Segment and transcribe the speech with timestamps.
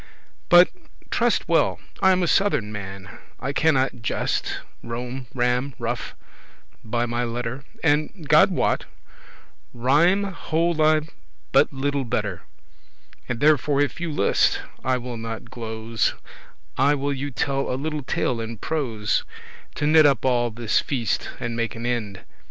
[0.49, 0.69] But,
[1.11, 6.15] truste well, I am a southern man, I cannot gest,* rom, ram, ruf,
[6.81, 7.79] <1> by my letter; *relate stories
[8.15, 8.85] And, God wot,
[9.75, 11.01] rhyme hold I
[11.51, 12.41] but little better.
[13.29, 16.19] And therefore if you list, I will not glose,* *mince matters
[16.79, 19.23] I will you tell a little tale in prose,
[19.75, 22.21] To knit up all this feast, and make an end.